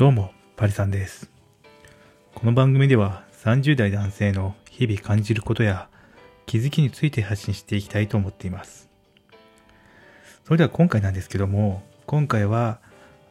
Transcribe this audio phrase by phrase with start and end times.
[0.00, 1.30] どうも、パリさんです。
[2.34, 5.90] この番組では30代男性の日々感じることや
[6.46, 8.88] 気づきについて発信していきたいと思っています。
[10.46, 12.80] それでは今回なんですけども、今回は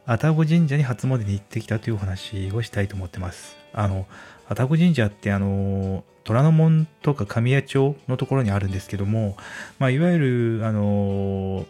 [0.06, 3.56] 愛宕神社に初詣に行ってきたというお話をしたいと思ってます。
[3.72, 4.06] あの、
[4.48, 9.36] 愛宕神社ってあの、虎ノ門とか神谷町のところにあるんですけども、
[9.80, 11.66] まあ、いわゆる、あの、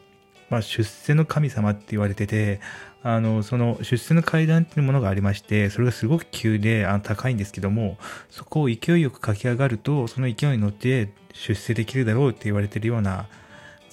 [0.51, 2.61] まあ、出世の神様って言われてて、
[3.03, 7.97] あの、その出世の階段っていうものがありまして、それがすごく急であ高いんですけども、
[8.29, 13.27] そこを勢いよく駆け上がると、その勢いに乗って出世できるだろうって言われてるような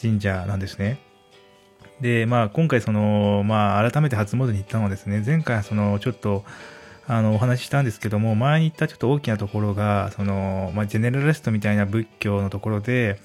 [0.02, 1.00] 神社なんですね。
[2.02, 6.44] で、まあ今回その、まあ改めて初詣に行ったのはですね、前回そのちょっと、
[7.08, 13.20] あの、お話ししたんですけども、前に行ったちょっと大きなところが、その、まあジェネラリストみたいな仏教のところで、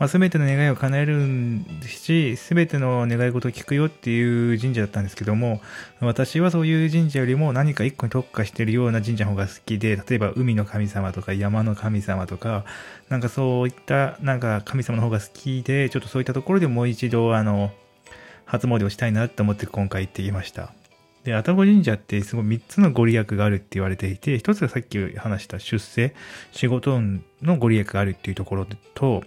[0.00, 5.60] まあ、全ての願いを叶えるし、全ての願い事を聞くよっていう神社だったんですけども、
[6.00, 12.64] 私はそういう神社よりも何か一個に特化しているような神社の方が好きで、例えば海の神様とか山の神様とか、
[13.10, 17.70] なんかそういったなんか神様の方が好きで、ちょっとそういったところでもう一度あの、
[18.46, 20.72] 初詣をしたいなと思って今回行ってきました。
[21.24, 26.14] で、愛宕神社ってすごい3つのご利益があるって言われていて、1つがさっき話した出世、
[26.52, 26.98] 仕事
[27.42, 29.22] のご利益があるっていうところと、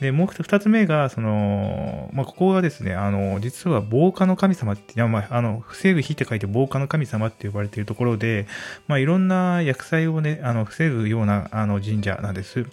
[0.00, 8.46] で、もう2つ目が、その、まあ、ここがですね、あの、実は防火の神様って、まあ、あの、防ぐ火って書いて防火の神様って呼ばれているところで、
[8.88, 12.66] まあ、いろんな薬剤をね、あの、防ぐような、あの、神社なんです。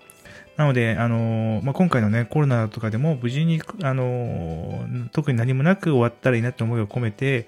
[0.57, 7.47] なので、あの、まあ、今回のね、コロナとかでも無事に、あの、特に何もなく終わったらいいなって思いを込めて、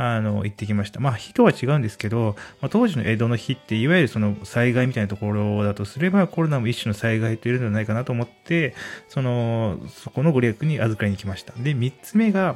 [0.00, 1.00] あの、行ってきました。
[1.00, 8.76] まあ、火とは違うんですけど、まあ、当時の江戸の火って、いわゆるその災害みたいなところだとすれば、コロナも一種の災害というのではないかなと思って、
[9.08, 11.52] その、そこのご利益に預かりに来ました。
[11.54, 12.54] で、三つ目が、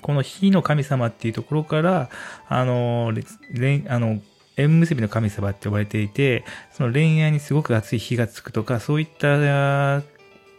[0.00, 2.08] この火の神様っていうところから、
[2.48, 3.12] あの、
[3.50, 4.22] れあの、
[4.56, 10.02] 縁結びの神様って呼ばれていて、その恋愛にすごく熱い火がつくとか、そういった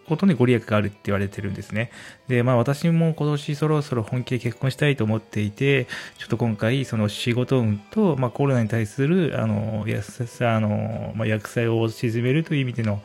[0.07, 1.91] ことにご利益があるって言われてるんですね。
[2.27, 5.85] で、まあ私も今年そろそろ本気で結婚したいと思っていて、
[6.17, 13.01] ちょっと今回その仕事運と、まあコロナに対する、あの、やささ、あの、まあ薬剤を沈めるという意味での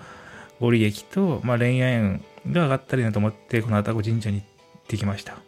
[0.61, 4.47] ご利益と、まあ恋愛運が上がったらいいなと思って、この愛宕神社に行っ
[4.87, 5.39] てきました。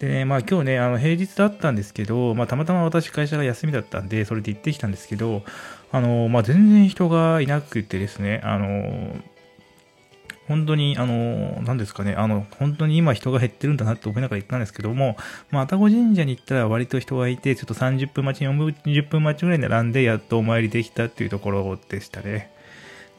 [0.00, 5.42] でね、まあ今日ね、あの平日だったんですけど、まあたまたま私会社が休みだったんで、それで行ってきたんですけど、
[5.92, 9.16] あの、まあ全然人がいなくてですね、あの、
[10.50, 15.16] 本当に、あの、何ですかね、あの、本当に今人が減ってるんだなって思いながら行ったんですけども、
[15.52, 22.50] まあ、愛宕神社に行ったら割と人がいて、ちょっと30分待ち、40分待ちぐらい並んで、やっとお参りできたっていうところでしたね。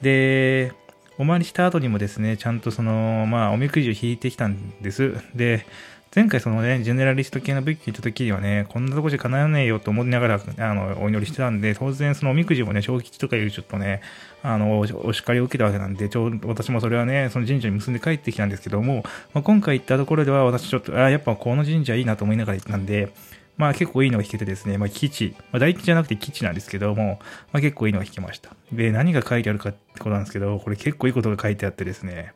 [0.01, 0.73] で、
[1.17, 5.15] お参りした後にもですね、ちゃんとその、まあ、おみくじを引いてきたんです。
[5.33, 5.65] で、
[6.13, 14.01] 前回そのね、ジェネラリスト系の仏教行った時にはね、こんなとこじゃ叶わねえよと思いながら、あの、お祈りしてたんで、当然そのおみくじもね、小吉とかいうちょっとね、
[14.43, 23.13] あの、お叱りを受けたわけなんで、ちょうど私もそれはね、その神社に結んで帰ってきたんですけども、まあ、今回行ったところでは私ちょっと、あやっぱこの神社いいなと思いながら行ったんで、
[23.55, 27.19] まあ結構いいのが弾けてですね、まあ基地、まあ大吉じゃなくて基地なんですけども、
[27.53, 28.49] まあ結構いいのが弾けました。
[28.73, 32.33] で、何が書いてあるかってことなんですけど、これ結構いいことが書いてあってですね、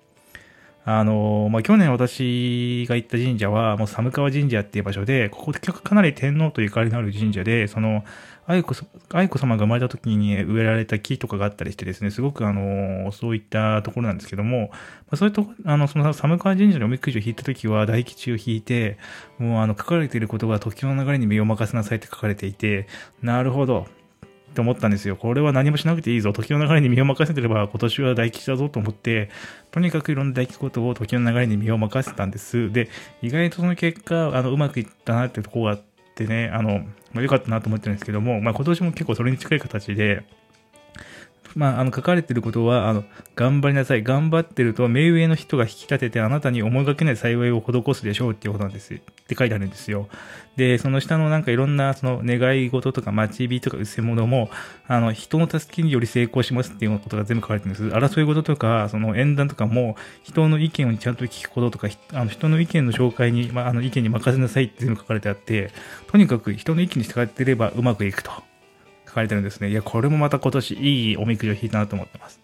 [0.88, 8.04] あの、まあ、去年私が行った神社は、もう寒川神社っていう場所で、ここでかなり天皇とゆかりのある神社で、その、
[8.46, 8.76] 愛子、
[9.12, 14.78] 愛子様が生まれた時に植えられた木とかがあったりしてですね、すごくあの、そういったところなんですけども、ま
[15.12, 19.00] あ、そういうと、あの、その寒川神社のおみくじを引いた時は大吉を引いて、
[19.40, 22.88] もうあの、書かれていることが時の流れに身を任せなさいって書かれていて、
[23.24, 23.88] なるほど。
[24.56, 25.18] って思ったんですよ。
[25.18, 26.32] これは何もしなくていいぞ。
[26.32, 29.30] 時の流れに身を任せてれば今年は大吉だぞと思って、
[29.72, 32.72] とにかくいろんな大吉ことを時の流れに身を任せたんです。
[32.72, 32.90] で、
[33.22, 35.82] 意外とその結果、あの、うまくいったなってとこがあっ
[36.16, 36.80] てね、あの、
[37.12, 40.24] まあ、良かったなと思ってるんですけども、まあ今年も結構それに近い形で、
[41.56, 43.06] まあ、あの、書かれてることは、あの、
[43.36, 44.04] 頑張りなさい。
[44.04, 48.94] 頑張ってると、目上の人が引き立てて、あなたに思いがけない幸いを施すでしょうっていうことなんです。
[48.94, 50.10] って書いてあるんですよ。
[50.58, 54.50] で、その下のなんかいろんな、その、願い事とか、待ち火とか、うせ物も、
[54.88, 57.88] あの、人の助けにより成功しますっていうことが全部書かれてるんです。
[57.88, 65.72] 争い事とか、その、縁談とかも、人の意見をちゃんと聞くこととか、あの、人の意見の紹介に、まあ、あの、意見に任せなさいって全部書かれてあって、
[66.08, 68.55] とにかく人の意見に従っていればうまくいくと。
[69.16, 69.70] 書かれてるんですね。
[69.70, 72.40] いや、これもまた今年いいおみくじを引いたなと思ってます。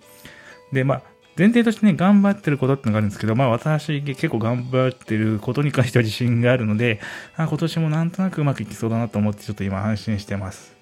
[0.72, 1.02] で、まあ、
[1.38, 7.00] 前提としてね、頑張ってることってのがあるんですけど、まあ私結構頑張ってることに関しては自信があるので、
[7.36, 10.76] あ今年もなんとなくうまくいきそうだなと思ってちょっと今安心してます。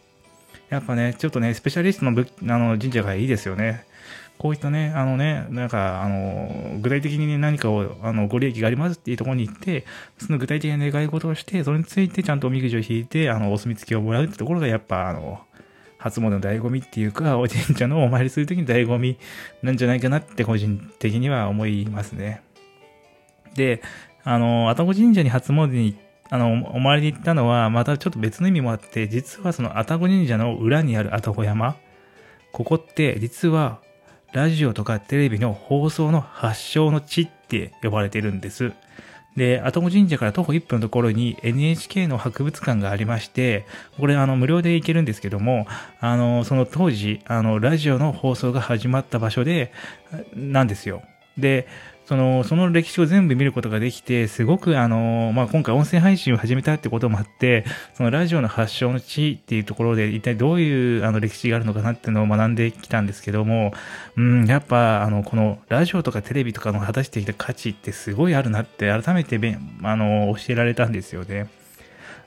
[0.70, 3.86] やっぱね、ちょっとね、スペシャリストのぶあの神社がいいですよね。
[4.40, 9.86] こういったね、あのね、なんか、あの、具体的に、ね、何かを、あの、ご利益がありますっていうところに行って、
[10.18, 15.42] その具体的な願い事をして、それについてちゃんとおみくじを引いて、あの、お墨付きをもらうってところが、やっぱ、あの、
[16.00, 19.18] 初詣の醍醐味っていうか、お神社のお参りするときに醍醐味
[19.62, 22.42] なんじゃないかなって個人的には思いますね。
[23.56, 23.84] で、
[24.24, 25.96] あの、愛宕神社に初詣に
[26.32, 31.76] あの、お参りに行ったのは、またちょっと別の意味もあって、実はその愛宕神社の裏にある愛宕山、
[32.52, 33.80] ここって実は
[34.32, 38.74] ラジオとかテレビの放送の発祥の地って呼ばれてるんです。
[39.40, 43.66] で、愛宕神社から徒歩1分のところに NHK の博物館がありまして、
[43.98, 45.66] これあの無料で行けるんですけども、
[46.02, 49.72] あの、その当時、あの、ラジオの放送が始まった場所で、
[50.36, 51.04] なんですよ。
[51.38, 51.68] で、
[52.10, 63.74] その、その歴史を全部見ることができて、すごくあの、まあ、今回音声配信を始めたってこともあって、そのラジオの発祥の地っていうところで、一体どういうあの歴史があるのかなっていうのを学んできたんですけども、
[64.18, 71.48] うん、やっぱ、あの、このラジオとかテレビとかの果たしてきた価値ってすごいあるなって改めてべあの、教えられたんですよね。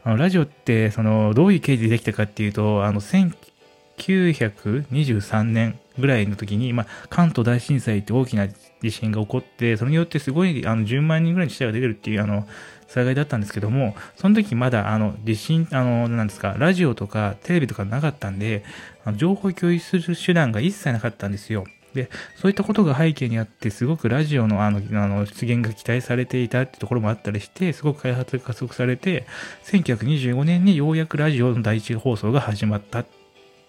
[0.05, 12.47] あの、ラジオって、その、どういう経緯でできたかっていうと、あの、1923年ぐらいの時に、まあ、関東大震災って大きな地震が起こって、それによってすごい、あの、10万人ぐらいの死者が出てるっていう、あの、
[12.89, 18.65] 災害だったんですけども、その時まだ、あの、地震、あの、なんですか、ラジオとかテレビとかなかったんで、
[19.05, 21.65] あの情報共有する手段が一切なかったんですよ。
[21.95, 29.27] で、そういったことが背景にあって、すごくラジオのあの、あの、出現が期待されていたってところもあったりして、すごく開発が加速されて、
[29.65, 33.07] 1925年にようやくラジオの第一放送が始まったっ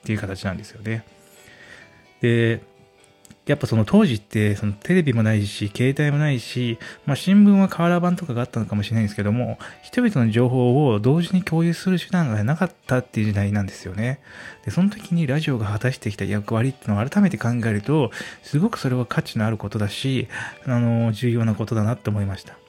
[0.05, 1.05] ていう形なんですよね。
[2.23, 2.61] で、
[3.45, 14.21] やっぱその当時ってそのテレビもないし、携帯もないし、まあ新聞は瓦版とかがあったのかもしれないんですけども、人々の情報を同時に共有する手段がなかったっていう時代なんですよね。
[14.63, 18.11] で、その時にラジオが果たしてきた役割っていうのを改めて考えると、
[18.41, 20.29] すごくそれは価値のあることだし、
[20.65, 22.62] あの、重要なことだなって思いました。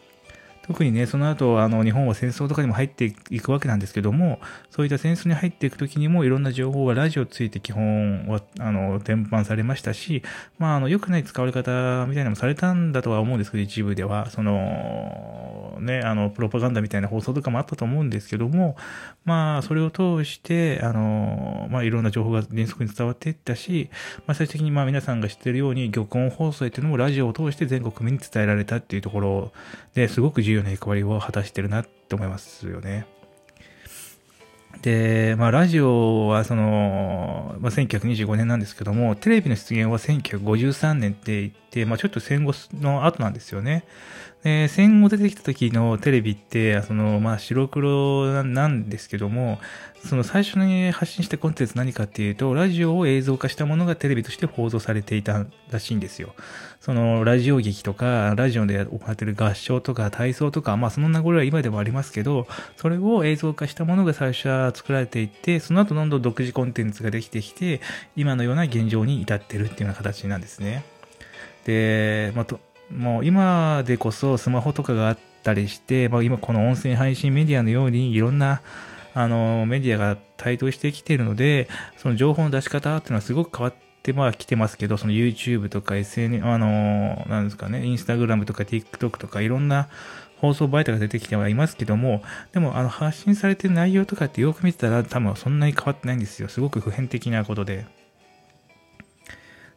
[0.66, 4.40] 特にね、その後、あの、日本は戦争とかにも入っていくわけなんですけども、
[4.70, 10.22] そういった戦争に入っていくときにも、いろんな情報がラジオついて基本は、あの、伝播されましたし、
[10.58, 18.76] まあ、あの、良くない使われ方みたいなのもされたんだとは思うんですけど、一部では、その、ね、あの、プロパガンダみたいな放送とかもあったと思うんですけども、
[19.24, 23.90] まあ、それを通して、あの、まあ、いろんな情報が迅速に伝わっていったし、
[24.26, 29.52] まあ、最終的にまあ、皆さんが知ってるように、玉音放送っていうのもラジオを通して全国民に伝えられたっていうところ
[29.94, 33.06] で、すごく重要な役割を果たしてるなって思いますよね。
[34.82, 43.84] で、まあ、ラジオはその、まあ、1925年なんですけども、テレビの出現は1953年って言って、まあ、ちょっと戦後の後なんですよね。
[44.44, 49.58] で、戦後出てきた時のテレビって、その、まあ、白黒なんですけども、
[50.04, 56.34] その最初に発信したコンテンツ何かっていうと、ラジオを映像化したものがテレビとして放送されていたらしいんですよ。
[56.78, 67.80] その、ラジオ劇とか、ラジオで行ってる合唱とか体操とか、まあその名残は今でもありますけど、それを映像化したものが最初は作られていって、その後どんどん独自コンテンツができてきて、
[68.14, 70.84] 今のような現状に至ってるっていうような形なんですね。
[71.64, 78.62] で、まあと、もう今でこそスマホとかがあったりして、まあ今この音声配信メディアのようにいろんな
[79.14, 89.88] あの、メディアが台頭してきているので、その情報の出し方っていうのはすごく変わっては来てますけど、その YouTube とか SN、あの、なんですかね、Instagram とか TikTok とかいろんな
[90.38, 92.22] 放送媒体が出てきてはいますけども、
[92.52, 96.48] でも、あの、発信されてる内容とかってよく見てたら多分そんなに変わってないんですよ。
[96.48, 97.86] すごく普遍的なことで。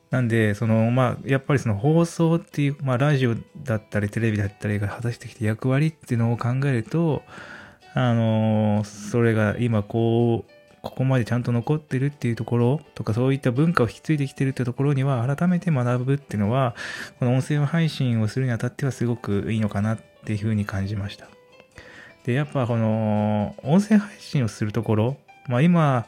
[0.09, 7.23] なんで、その、まあ、やっぱりその放送っていう、まあ、ラジオだったりテレビだったりが果たしてきた役割っていうのを考えると、
[7.93, 10.51] あのそれが今こう、
[10.83, 16.75] ここまでちゃんと残ってるっていうところとか、そういった文化を引き継いできてるってところには、改めて学ぶっていうのは、
[17.19, 21.27] この音声配信をするにあたってはすごくいいのかなっていうふうに感じました。
[22.23, 26.05] で、やっぱこの、音声配信をするところ、まあ今、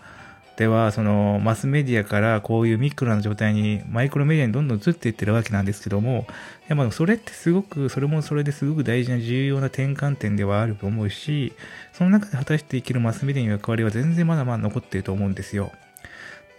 [0.59, 6.27] では、そのマスメディアからこういうミクロな状態にマイクロメディアにどんどん移っていってるわけなんですけども、
[6.67, 11.53] やっぱそれってすごく、それもそれですごく大事な重要な転換点ではあると思うし、
[11.93, 15.71] その中で果たしていけるマスメディアの役割は全然まだまだ残っていると思うんですよ。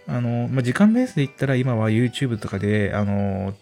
[0.07, 3.53] あの、まあ、時間ベースで言ったら今は YouTube とかで、あの、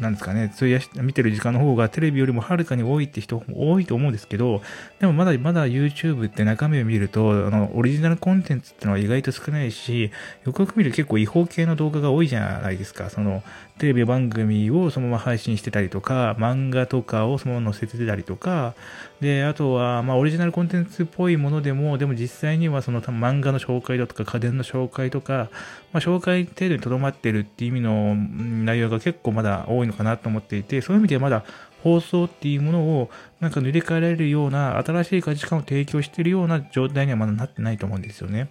[0.00, 4.60] なんですかね、費やし見てる時間の方がテレビよりもはるかに多いって人も多いと思うんですけど、
[5.00, 10.10] でもまだまだ YouTube って中身を見ると、あの、オリジナルコンテンツってのは意外と少ないし、
[10.44, 13.10] よくよく見ると結構違法系の動画が多いじゃないですか。
[13.10, 13.42] その、
[13.78, 18.74] テレビ番組をそのまま配信してたりとか、漫画とかをそのまま載せてたりとか、
[19.20, 25.50] で、あとは、まあ、オリジナルコンテンツっぽいものでも、でも実際にはその漫画の紹介だとか、家電の紹介とか、
[25.92, 31.44] まあ、紹介程度にとどまってるっていう意味の内容が結構まだ多いのかなと思っていて、そういう意味ではまだ
[31.82, 38.48] 放送っていうものをなんか塗り替えられるような新しい価値観を提供しているような状態にはまだなってないと思うんですよね。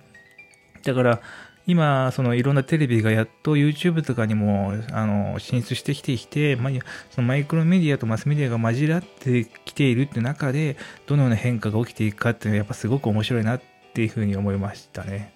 [0.83, 1.19] だから、
[1.67, 6.73] 今、そのいろんなテレビがやっと YouTube とかにも、あの、進出してきてきて、まあ、
[7.09, 13.61] そのマイクロメディアとマスメディアが混じらってきているって中で、どのような変化が起きていくかっていうのはやっぱすごく面白いなっ
[13.93, 15.33] ていうふうに思いましたね。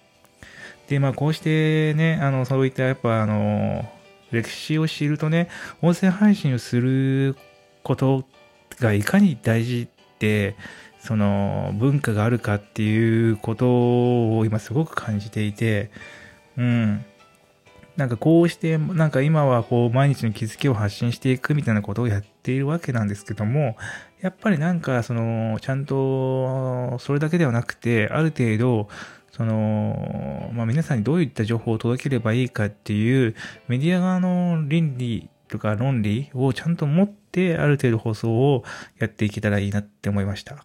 [0.88, 3.90] で、まあこうしてね、あの、そういったやっぱあの、
[4.30, 5.48] 歴史を知るとね、
[5.82, 7.36] 音声配信をする
[7.82, 8.24] こと
[8.78, 10.54] がいかに大事って、
[11.00, 13.66] その文化があるかっていうこと
[14.38, 15.90] を今すごく感じていて、
[16.60, 17.04] うん。
[17.96, 23.76] なんかこうして、なんか今はこう毎日の気づきを発信していくみたいなことをやっているわけなんですけども、
[24.20, 28.88] やっぱりなんかその、ちゃんとそれだけではなくて、ある程度、
[29.32, 33.34] その、まあ皆さんにどういった情報を届ければいいかっていう
[33.68, 38.64] メディア側の倫理とか論理をちゃんと持ってある程度放送を
[38.98, 40.62] やっていけたらいいなって思いました。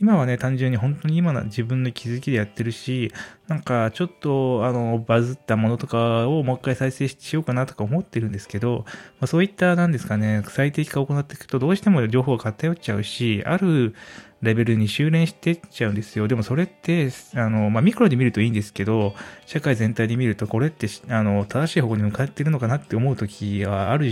[0.00, 3.12] 今はね、単純に本当に今の自分の気づきでやってるし、
[3.46, 13.94] なんかちょっとあのバズったものとかをもう一回再生しようかなとか思ってるんですけど、まあ、そういったなんですかね、最適化を行っていくとどうしても情報が偏っちゃうし、ある
[14.42, 16.26] レベルに修練してっちゃうんですよ。
[16.26, 19.14] でもそれって、あの、まあ、ミクロで見るといいんですけど、
[19.46, 24.10] 社会全体で見るとこれって、あの、正しい方向に向かってるのかなって思う時はある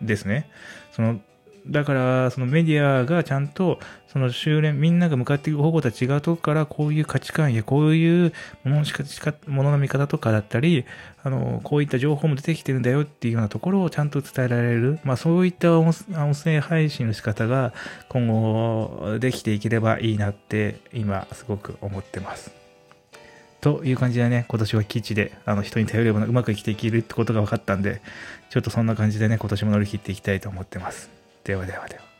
[0.00, 0.48] ですね。
[0.92, 1.20] その、
[1.66, 8.32] だから、そのメディアがちゃんと、その修練、みんなが向かっていく方向とは違うとこから、こういう価値観や、こういう
[8.64, 10.84] もののしか、ものの見方とかだったり、
[11.22, 14.98] あの、こういった情報も出てきてるんだよっていうようなところをちゃんと伝えられる。
[15.04, 15.94] まあ、そういった音
[16.34, 17.72] 声配信の仕方が
[18.08, 22.52] 今後できていければいいなって、今、すごく思ってます。
[23.62, 28.02] という感じでね、今年は基地で、あの、人に頼ればうまく生きていけるってことが分かったんで、
[28.50, 31.23] ちょっとそんな感じでね、今年も乗り切っていきたいと思ってます。
[31.44, 32.13] ではではでは。